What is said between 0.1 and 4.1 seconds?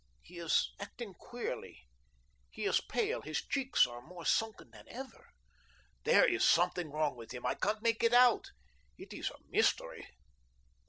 He is acting queerly. He is pale; his cheeks are